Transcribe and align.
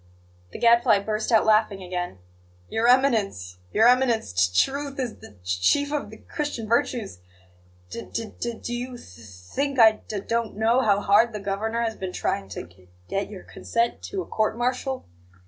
The 0.51 0.57
Gadfly 0.57 0.97
burst 1.01 1.31
out 1.31 1.45
laughing 1.45 1.83
again. 1.83 2.17
"Your 2.69 2.87
Eminence, 2.87 3.59
Your 3.71 3.87
Eminence, 3.87 4.33
t 4.33 4.51
t 4.51 4.65
truth 4.71 4.99
is 4.99 5.17
the 5.17 5.37
c 5.43 5.59
chief 5.61 5.91
of 5.93 6.09
the 6.09 6.17
Christian 6.17 6.67
virtues! 6.67 7.19
D 7.91 8.09
d 8.11 8.27
do 8.63 8.73
you 8.73 8.97
th 8.97 9.15
th 9.15 9.27
think 9.53 9.77
I 9.77 9.91
d 9.91 9.99
d 10.07 10.19
don't 10.21 10.57
know 10.57 10.81
how 10.81 11.01
hard 11.01 11.33
the 11.33 11.39
Governor 11.39 11.83
has 11.83 11.95
been 11.95 12.13
trying 12.13 12.49
to 12.49 12.63
g 12.63 12.89
get 13.09 13.29
your 13.29 13.43
consent 13.43 14.01
to 14.05 14.23
a 14.23 14.25
court 14.25 14.57
martial? 14.57 15.05